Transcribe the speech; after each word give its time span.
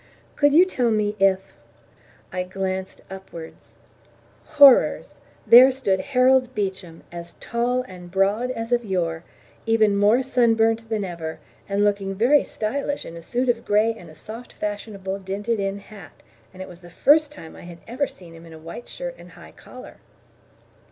"Could 0.35 0.51
you 0.51 0.65
tell 0.65 0.89
me 0.89 1.15
if" 1.19 1.53
I 2.33 2.41
glanced 2.41 3.01
upwards. 3.11 3.75
Horrors! 4.57 5.19
There 5.45 5.69
stood 5.71 5.99
Harold 5.99 6.55
Beecham, 6.55 7.03
as 7.11 7.33
tall 7.33 7.83
and 7.83 8.09
broad 8.09 8.49
as 8.49 8.71
of 8.71 8.83
yore, 8.83 9.23
even 9.67 9.95
more 9.95 10.23
sunburnt 10.23 10.89
than 10.89 11.05
ever, 11.05 11.37
and 11.69 11.83
looking 11.85 12.15
very 12.15 12.43
stylish 12.43 13.05
in 13.05 13.15
a 13.15 13.21
suit 13.21 13.47
of 13.47 13.63
grey 13.63 13.93
and 13.93 14.09
a 14.09 14.15
soft 14.15 14.53
fashionable 14.53 15.19
dinted 15.19 15.59
in 15.59 15.77
hat; 15.77 16.23
and 16.51 16.63
it 16.63 16.67
was 16.67 16.79
the 16.79 16.89
first 16.89 17.31
time 17.31 17.55
I 17.55 17.61
had 17.65 17.77
ever 17.87 18.07
seen 18.07 18.33
him 18.33 18.47
in 18.47 18.53
a 18.53 18.57
white 18.57 18.89
shirt 18.89 19.13
and 19.19 19.33
high 19.33 19.51
collar. 19.51 19.97